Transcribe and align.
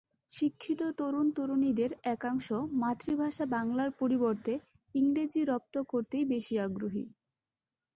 শিক্ষিত 0.31 0.81
তরুণ-তরুণীদের 0.99 1.91
একাংশ 2.07 2.47
মাতৃভাষা 2.81 3.45
বাংলার 3.55 3.89
পরিবর্তে 4.01 4.53
ইংরেজি 4.95 5.41
রপ্ত 5.45 5.75
করতেই 5.91 6.25
বেশি 6.33 6.55
আগ্রহী। 6.59 7.03